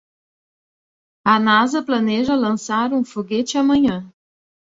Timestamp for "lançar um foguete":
2.45-3.59